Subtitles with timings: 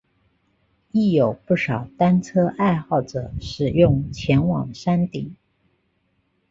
[0.89, 5.35] 亦有不少单车爱好者使用前往山顶。